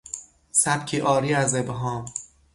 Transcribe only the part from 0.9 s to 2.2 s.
عاری از ابهام